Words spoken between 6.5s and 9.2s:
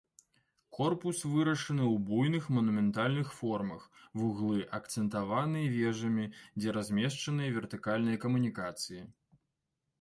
дзе размешчаныя вертыкальныя камунікацыі.